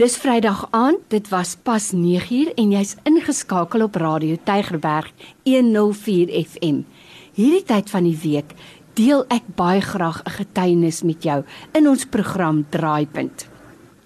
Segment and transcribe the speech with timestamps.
[0.00, 5.10] Dis Vrydag aand, dit was pas 9uur en jy's ingeskakel op Radio Tygerberg
[5.44, 6.78] 104 FM.
[7.36, 8.54] Hierdie tyd van die week
[8.96, 11.44] deel ek baie graag 'n getuienis met jou
[11.76, 13.44] in ons program Draaipunt.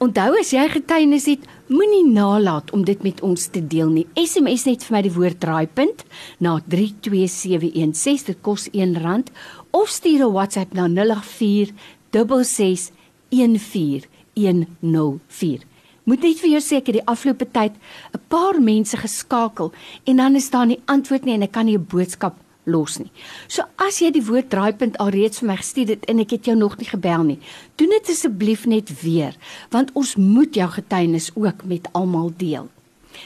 [0.02, 4.06] Onthou as jy getuienis het, moenie nalat om dit met ons te deel nie.
[4.14, 6.04] SMS net vir my die woord Draaipunt
[6.40, 9.24] na 32716 dit kos R1
[9.70, 11.72] of stuur 'n WhatsApp na 084
[12.10, 12.90] 66
[13.30, 15.73] 14104
[16.04, 17.72] moet net vir jou sê ek het die afgelope tyd
[18.12, 19.72] 'n paar mense geskakel
[20.06, 23.10] en dan is daar nie antwoord nie en ek kan nie 'n boodskap los nie.
[23.48, 26.56] So as jy die woord draaipunt alreeds vir my gestuur het en ek het jou
[26.56, 27.38] nog nie gebel nie,
[27.76, 29.36] doen dit asseblief net weer
[29.70, 32.68] want ons moet jou getuienis ook met almal deel.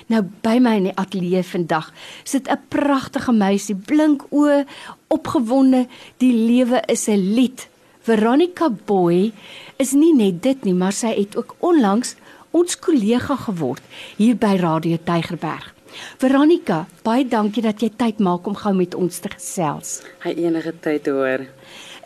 [0.08, 1.92] Nou by my in die ateljee vandag
[2.24, 4.66] sit 'n pragtige meisie, blink oë,
[5.08, 5.86] opgewonde,
[6.19, 7.69] die lewe is 'n lied.
[8.00, 9.33] Veronica Boy
[9.77, 12.16] is nie net dit nie, maar sy het ook onlangs
[12.57, 13.83] ons kollega geword
[14.16, 15.75] hier by Radio Tygerberg.
[16.20, 19.98] Veronica, baie dankie dat jy tyd maak om gou met ons te gesels.
[20.25, 21.47] Hy enige tyd hoor.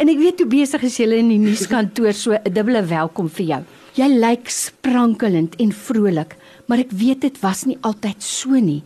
[0.00, 3.46] En ek weet hoe besig is julle in die nuuskantoor, so 'n dubbele welkom vir
[3.46, 3.62] jou.
[3.94, 8.82] Jy lyk sprankelend en vrolik, maar ek weet dit was nie altyd so nie.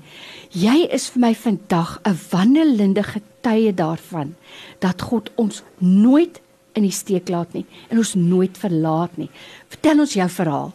[0.50, 4.34] Jy is vir my vandag 'n wandelende getuie daarvan
[4.80, 6.40] dat God ons nooit
[6.74, 9.30] in die steek laat nie en ons nooit verlaat nie.
[9.68, 10.72] Vertel ons jou verhaal.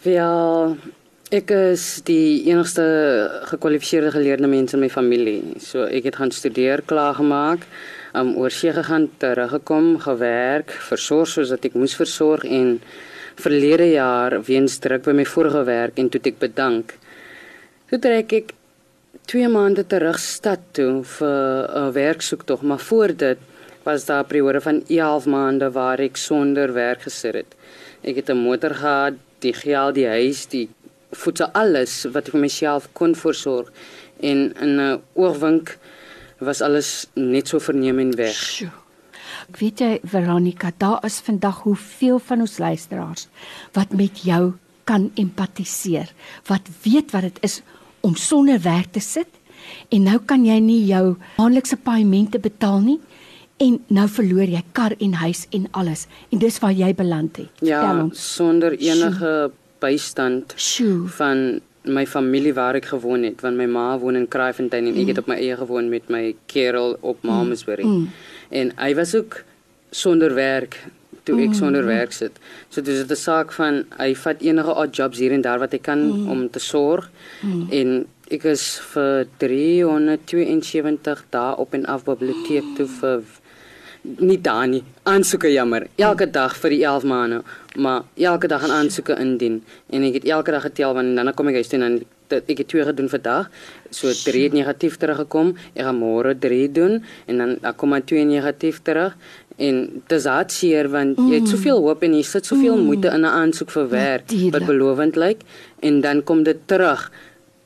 [0.00, 0.72] Ja,
[1.28, 2.84] ek is die enigste
[3.50, 5.58] gekwalifiseerde geleerde mens in my familie.
[5.60, 7.66] So ek het gaan studeer, klaar gemaak,
[8.16, 12.78] um oorsee gegaan, teruggekom, gewerk, versorg soos ek moes versorg en
[13.44, 16.96] verlede jaar weens druk by my vorige werk en toe ek bedank.
[17.92, 18.56] Toe trek ek
[19.28, 23.38] 2 maande terug stad toe vir 'n werksoektog, maar voor dit
[23.84, 27.54] was daar 'n periode van 11 maande waar ek sonder werk gesit het.
[28.02, 30.68] Ek het 'n motor gehad, die geld, die huis, die
[31.10, 33.70] voedsel alles wat ek vir myself kon voorsorg
[34.20, 35.78] en in 'n oogwink
[36.38, 38.34] was alles net so verneem en weg.
[38.34, 38.70] Sjoe.
[39.48, 43.28] Ek weet jy Veronica, daar is vandag hoeveel van ons luisteraars
[43.72, 44.52] wat met jou
[44.84, 46.12] kan empatiseer.
[46.46, 47.60] Wat weet wat dit is
[48.00, 49.28] om sonder werk te sit
[49.88, 52.98] en nou kan jy nie jou maandelikse paemente betaal nie
[53.60, 57.64] en nou verloor jy kar en huis en alles en dis waar jy beland het.
[57.66, 59.50] Ja, sonder enige
[59.80, 61.08] bystand Sjoe.
[61.08, 65.12] van my familie waar ek gewoon het want my ma woon in Kraaifontein en ek
[65.12, 67.84] het op my eie gewoon met my kerel op Mamasbury.
[67.84, 68.08] Mm.
[68.48, 69.42] En hy was ook
[69.90, 70.76] sonder werk
[71.24, 72.32] toe ek sonder werk sit.
[72.70, 75.72] So dis dit 'n saak van hy vat enige odd jobs hier en daar wat
[75.72, 76.30] hy kan mm.
[76.30, 77.10] om te sorg.
[77.42, 77.68] Mm.
[77.70, 83.22] En ek is vir 372 dae op en af biblioteek toe vir
[84.02, 84.82] nie daar nie.
[85.02, 85.86] Aansoeke jammer.
[85.96, 87.42] Elke dag vir die 11 maande,
[87.76, 91.48] maar elke dag aan aansoeke indien en ek het elke dag getel want dan kom
[91.48, 92.00] ek huis toe en dan
[92.30, 93.50] dat ek het twee gedoen vandag.
[93.90, 95.56] So 3 het negatief teruggekom.
[95.74, 99.16] Ek gaan môre 3 doen en dan dan kom maar 2 negatief terug
[99.60, 101.30] en dis hartseer want mm.
[101.30, 102.86] jy het soveel hoop en jy sit soveel mm.
[102.88, 105.42] moeite in 'n aansoek vir werk wat belovend lyk
[105.80, 107.10] en dan kom dit terug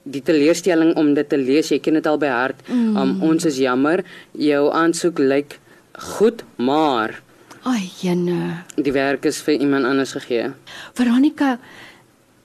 [0.03, 2.97] die teleurstelling om dit te lees jy ken dit al by hart mm.
[2.97, 5.59] um, ons is jammer jou aansoek lyk
[5.99, 7.22] goed maar
[7.65, 8.65] Ai, jene.
[8.77, 10.53] die werk is vir iemand anders gegee
[10.94, 11.59] Veronica,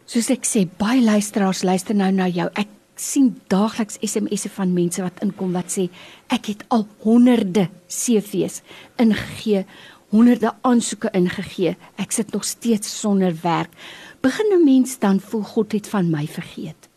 [0.05, 2.47] soos ek sê, baie luisteraars luister nou na jou.
[2.55, 2.67] Ek
[2.99, 5.89] sien daagliks SMS'e van mense wat inkom wat sê
[6.33, 8.61] ek het al honderde CV's
[8.99, 9.65] ingegee,
[10.09, 11.75] honderde aansoeke ingegee.
[11.97, 13.69] Ek sit nog steeds sonder werk.
[14.21, 16.89] Begin 'n mens dan voel God het van my vergeet?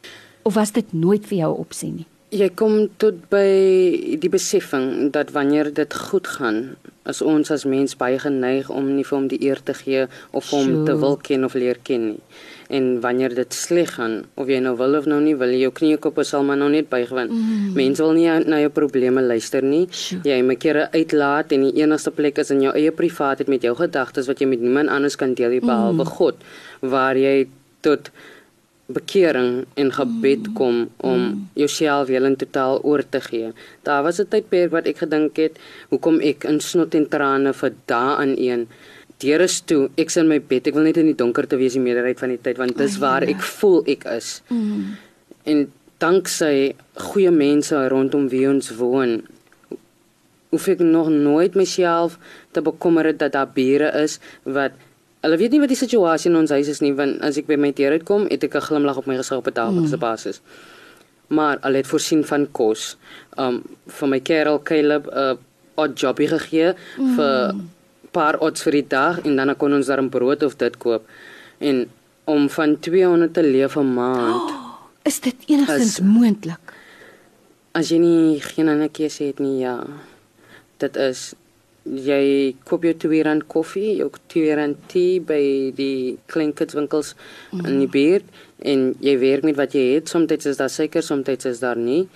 [0.42, 2.06] Of was dit nooit vir jou opsie nie?
[2.32, 6.62] Jy kom tot by die besefing dat wanneer dit goed gaan,
[7.04, 10.48] is ons as mens baie geneig om nie vir hom die eer te gee of
[10.48, 10.87] hom Sjoe.
[10.88, 12.19] te wil ken of leer ken nie.
[12.72, 15.75] En wanneer dit sleg gaan, of jy nou wil of nou nie, wil jy jou
[15.76, 17.75] knieë op sal maar nou net want mm.
[17.76, 19.84] mense wil nie na jou probleme luister nie.
[19.93, 20.22] Sjoe.
[20.25, 23.76] Jy moet kere uitlaat en die enigste plek is in jou eie privaatheid met jou
[23.76, 26.41] gedagtes wat jy met niemand anders kan deel nie, behalwe God,
[26.81, 27.50] waar jy
[27.84, 28.09] tot
[28.87, 33.52] bekering en gebed kom om jouself heel en totaal oor te gee.
[33.82, 35.58] Daar was 'n tydperk wat ek gedink het,
[35.88, 38.69] hoekom ek in snot en trane vir dae aan een
[39.23, 40.67] Deure is toe, ek's in my bed.
[40.67, 42.99] Ek wil net in die donker te wees die meerderheid van die tyd want dis
[42.99, 44.43] waar ek voel ek is.
[44.49, 44.96] Mm.
[45.44, 49.20] En danksy goeie mense rondom wie ons woon,
[50.50, 52.19] hoef ek nog nooit myself
[52.52, 54.75] te bekommer dat daar bure is wat
[55.22, 57.56] hulle weet nie wat die situasie in ons huis is nie want as ek by
[57.56, 60.40] my deur uitkom, het ek 'n glimlag op my gesig op 'n daaglikse basis.
[61.28, 62.96] Maar hulle het voorsien van kos.
[63.38, 65.36] Um vir my kerel Caleb 'n uh,
[65.76, 66.74] odd jobie gegee
[67.16, 67.54] vir
[68.12, 71.02] paar odds vir die dag en dan kon ons daar 'n brood of dit koop.
[71.58, 71.88] En
[72.25, 74.50] om van 200 te leef 'n maand.
[74.50, 74.76] Oh,
[75.10, 76.60] is dit enigstens moontlik?
[77.72, 79.86] As jy nie geen ander keuse het nie, ja.
[80.76, 81.34] Dit is
[81.84, 87.14] jy koop jou 2 rand koffie, jou 2 rand tee by die kleinkitswinkels
[87.52, 87.64] mm.
[87.67, 88.29] in die buurt
[88.62, 90.12] en jy werk met wat jy het.
[90.12, 92.06] Soms is daar suiker, soms is daar nie.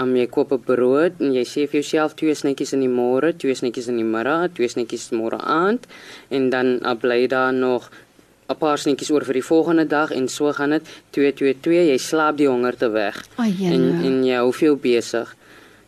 [0.00, 3.36] Um, jy koop 'n brood en jy sê vir jouself twee snetjies in die môre,
[3.36, 5.84] twee snetjies in die middag, twee snetjies môre aand
[6.30, 7.90] en dan uh, bly daar nog
[8.48, 11.84] 'n paar snetjies oor vir die volgende dag en so gaan dit 2 2 2
[11.90, 13.20] jy slaap die honger te weg.
[13.38, 15.36] Oh, en en jy hou veel besig.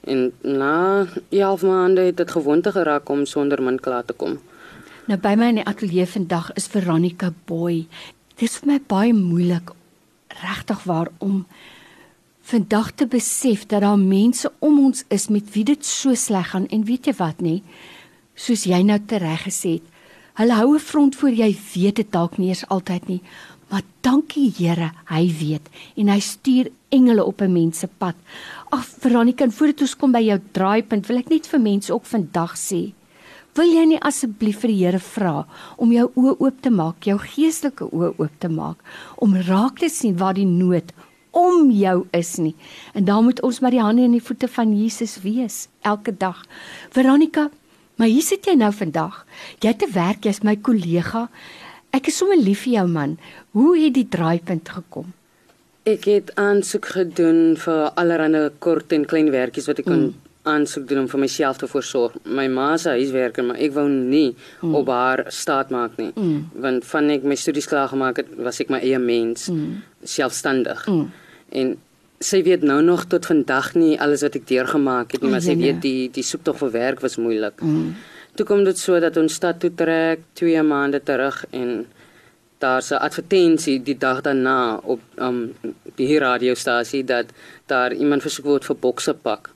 [0.05, 4.39] En na 11 maande het dit gewoonte geraak om sonder min klaar te kom.
[5.07, 7.87] Nou by my in die ateljee vandag is Veronica Boy.
[8.35, 9.73] Dit is vir my baie moeilik
[10.41, 11.47] regtig waar om
[12.45, 16.67] vandag te besef dat daar mense om ons is met wie dit so sleg gaan
[16.69, 17.61] en weet jy wat nê
[18.35, 19.93] soos jy nou tereg gesê het
[20.41, 23.23] hulle hou 'n front voor jy weet dit dalk nie eens altyd nie
[23.75, 28.15] maar dankie Here hy weet en hy stuur engele op 'n mens se pad
[28.71, 32.55] ag Veronica voordat ons kom by jou draaipunt wil ek net vir mense ook vandag
[32.55, 32.93] sê
[33.55, 35.47] Wil jy nie asseblief vir die Here vra
[35.79, 38.79] om jou oë oop te maak, jou geestelike oë oop te maak,
[39.23, 40.91] om raak te sien waar die nood
[41.31, 42.55] om jou is nie.
[42.99, 46.43] En dan moet ons maar die hande en die voete van Jesus wees elke dag.
[46.91, 47.47] Veronica,
[47.95, 49.23] maar hier sit jy nou vandag.
[49.63, 51.29] Jy te werk, jy's my kollega.
[51.95, 53.17] Ek is sommer lief vir jou man.
[53.55, 55.13] Hoe het die draaipunt gekom?
[55.87, 60.15] Ek het aansoek gedoen vir allerlei kort en klein werkies wat ek kon mm.
[60.49, 62.17] aansoek doen om vir myself te voorsorg.
[62.25, 64.75] My ma se huiswerker, maar ek wou nie mm.
[64.75, 66.11] op haar staat maak nie.
[66.17, 66.49] Mm.
[66.67, 69.85] Want van ek my studies klaar gemaak het, was ek my eie mens, mm.
[70.17, 70.89] selfstandig.
[70.89, 71.13] Mm
[71.55, 71.75] en
[72.25, 75.57] sy weet nou nog tot vandag nie alles wat ek deurgemaak het nie, maar sy
[75.61, 77.61] weet die die soektog vir werk was moeilik.
[77.61, 77.95] Mm.
[78.35, 81.87] Toe kom dit so dat ons stad toe trek 2 maande terug en
[82.59, 85.55] daar's 'n advertensie die dag daarna op um
[85.97, 87.27] die radiostasie dat
[87.67, 89.51] daar iemand versoek word vir bokse pak.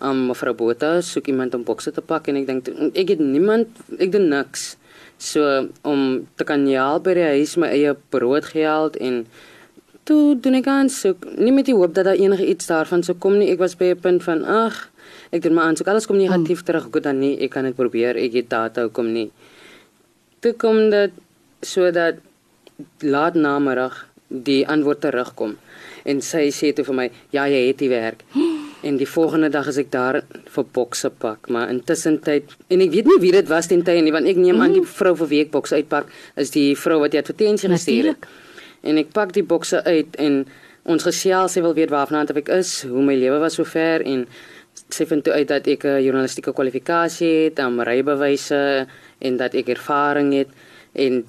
[0.00, 3.68] Um mevrou Botha soek iemand om bokse te pak en ek dink ek het niemand
[3.98, 4.76] ek doen niks.
[5.18, 9.26] So om te kan help by die huis my eie broodgeld en
[10.04, 13.38] toe doen ek aansoek, nie met die hoop dat daar enige iets daarvan sou kom
[13.38, 13.50] nie.
[13.50, 14.90] Ek was by 'n punt van ag,
[15.30, 16.66] ek doen my aansoek, alles kom negatief mm.
[16.68, 16.88] terug.
[16.92, 18.18] Goed dan nie, ek kan dit probeer.
[18.20, 19.30] Ek het data kom nie.
[20.44, 21.12] Toe kom dit
[21.64, 22.20] sodat
[23.00, 25.54] laat namiddag die antwoord terugkom
[26.04, 28.24] en sy sê toe vir my, "Ja, jy het die werk."
[28.82, 32.90] En die volgende dag is ek daar vir bokse pak, maar intussen tyd en ek
[32.90, 34.86] weet nie wie dit was ten tye nie, want ek neem aan die mm.
[34.86, 38.26] vrou vir wie ek bokse uitpak is die vrou wat die advertensie gestuur het.
[38.82, 40.46] En ek pak die bokse uit en
[40.84, 44.26] ons gesels sy wil weet waarvan ek is, hoe my lewe was sover en
[44.88, 48.86] sy vind toe uit dat ek 'n journalistieke kwalifikasie het, 'n rybewyse
[49.18, 50.48] en dat ek ervaring het
[50.92, 51.24] en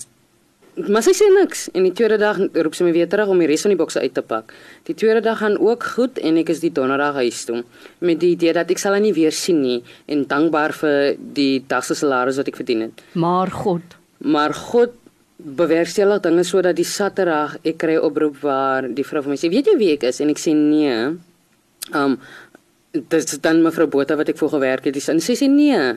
[0.76, 3.48] maar sy sê niks en die tweede dag roep sy my weer terug om die
[3.48, 4.52] res van die bokse uit te pak.
[4.84, 7.64] Die tweede dag gaan ook goed en ek is die donderdag huis toe
[8.00, 11.64] met die idee dat ek sal haar nie weer sien nie en dankbaar vir die
[11.68, 13.06] dag se salaris wat ek verdien het.
[13.14, 14.92] Maar God, maar God
[15.38, 19.72] bewerkstellig dinge sodat die Saterdag ek kry oproep waar die vrou vir my sê weet
[19.72, 21.16] jy wie ek is en ek sê nee.
[21.96, 22.20] Um
[22.96, 25.00] dit is dan mevrou Botha wat ek voor gewerk het.
[25.04, 25.96] Sy sê nee.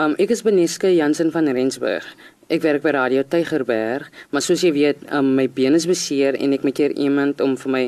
[0.00, 2.06] Um ek is Beneske Jansen van Rensburg.
[2.52, 6.52] Ek werk by Radio Tygerberg, maar soos jy weet, um, my been is beseer en
[6.52, 7.84] ek moet keer iemand om vir my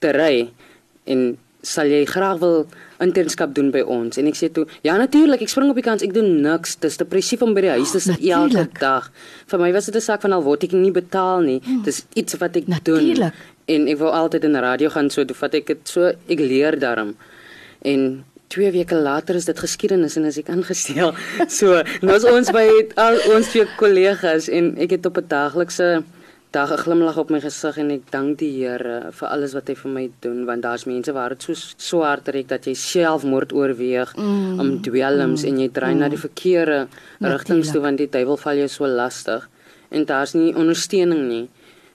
[0.00, 0.34] te ry
[1.04, 2.62] en sal jy graag wil
[3.04, 6.04] internskap doen by ons en ek sê toe ja natuurlik ek spring op die kans
[6.04, 9.10] ek doen niks dis depressief om by die huis te sit elke dag
[9.52, 11.82] vir my was dit 'n saak van al word ek nie betaal nie hmm.
[11.84, 13.34] dis iets wat ek natuurlijk.
[13.66, 16.08] doen en ek wou altyd in die radio gaan so toe vat ek dit so
[16.08, 17.14] ek leer daarom
[17.82, 21.14] en twee weke later is dit geskiedenis en as ek aangestel.
[21.58, 22.66] So nou is ons by
[23.00, 26.02] al ons twee kollegas en ek het op 'n daaglikse
[26.50, 29.74] dag 'n glimlag op my gesig en ek dank die Here vir alles wat hy
[29.74, 34.16] vir my doen want daar's mense waar dit so swaar trek dat jy selfmoord oorweeg
[34.16, 36.88] mm, om dwelms mm, en jy draai mm, na die verkeerde
[37.20, 39.48] rigtings toe want die duiwel val jou so lastig
[39.90, 41.48] en daar's nie ondersteuning nie.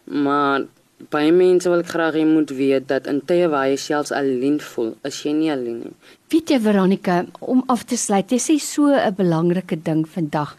[0.05, 0.65] Maar
[1.11, 4.59] baie mense wil ek graag hê moet weet dat in tye waar jy selfs alleen
[4.59, 5.93] voel is jy nie alleen nie.
[6.31, 10.57] Weet jy Veronica om af te sluit jy sê so 'n belangrike ding vandag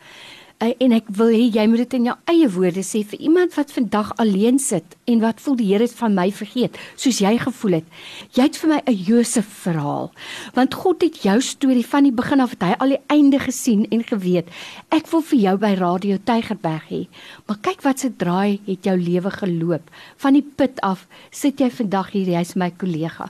[0.57, 3.53] Uh, en ek wil hê jy moet dit in jou eie woorde sê vir iemand
[3.59, 7.35] wat vandag alleen sit en wat voel die Here het van my vergeet, soos jy
[7.43, 7.91] gevoel het.
[8.33, 10.09] Jy het vir my 'n Josef verhaal,
[10.57, 13.85] want God het jou storie van die begin af het hy al die einde gesien
[13.91, 14.49] en geweet.
[14.89, 17.07] Ek wil vir jou by Radio Tygerberg hê.
[17.47, 19.91] Maar kyk wat se draai het jou lewe geloop.
[20.17, 23.29] Van die put af sit jy vandag hier, jy's my kollega.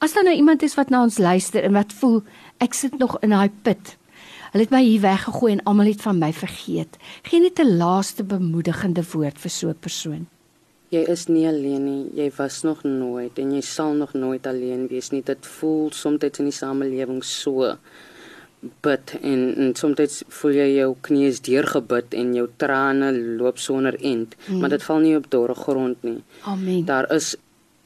[0.00, 2.22] As daar nou iemand is wat na ons luister en wat voel
[2.58, 3.96] ek sit nog in daai put
[4.54, 6.96] Hulle het my hier weggegooi en almal het van my vergeet.
[7.26, 10.26] Geen net 'n laaste bemoedigende woord vir so 'n persoon.
[10.88, 12.10] Jy is nie alleen nie.
[12.14, 15.22] Jy was nog nooit en jy sal nog nooit alleen wees nie.
[15.22, 17.76] Dit voel soms in die samelewing so
[18.80, 23.96] bid en, en soms voel jy jou knieë is deurgebid en jou trane loop sonder
[24.00, 24.60] end, mm.
[24.60, 26.22] maar dit val nie op dorre grond nie.
[26.42, 26.84] Amen.
[26.84, 27.36] Daar is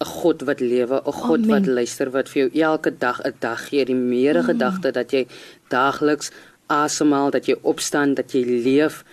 [0.00, 1.48] 'n God wat lewe, 'n God Amen.
[1.48, 4.44] wat luister wat vir jou elke dag 'n dag gee, die meere mm.
[4.44, 5.26] gedagte dat jy
[5.68, 6.30] daagliks
[6.68, 9.04] asemhaal, dat jy opstaan, dat jy leef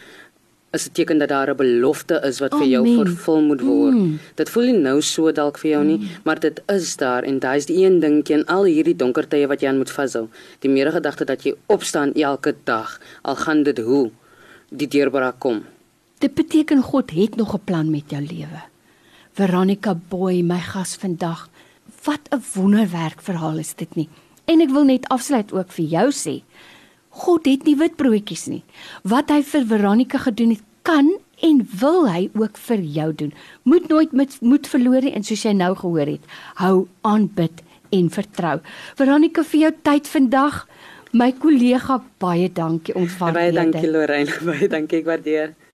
[0.76, 3.06] is 'n teken dat daar 'n belofte is wat vir jou Amen.
[3.06, 3.94] vervul moet word.
[3.94, 4.20] Mm.
[4.36, 6.08] Dit voel nie nou so dalk vir jou nie, mm.
[6.24, 9.48] maar dit is daar en daai is die een dingetjie in al hierdie donker tye
[9.48, 10.28] wat jy aan moet vashou.
[10.60, 14.12] Die meere gedagte dat jy opstaan elke dag, al gaan dit hoe
[14.70, 15.64] die deurbraak kom.
[16.20, 18.62] Dit beteken God het nog 'n plan met jou lewe.
[19.34, 21.50] Veronica Boy, my gas vandag.
[22.04, 24.10] Wat 'n wonderwerk verhaal is dit nie.
[24.46, 26.44] En ek wil net afsluit ook vir jou sê.
[27.16, 28.64] God het nie witbroodjies nie.
[29.08, 31.08] Wat hy vir Veronica gedoen het, kan
[31.44, 33.32] en wil hy ook vir jou doen.
[33.64, 37.64] Moet nooit met moed verloor nie en soos jy nou gehoor het, hou aan bid
[37.96, 38.60] en vertrou.
[39.00, 40.66] Veronica vir jou tyd vandag.
[41.16, 43.08] My kollega baie dankie waardeer
[43.40, 45.56] Baie dankie Lorraine, baie dankie ek waardeer.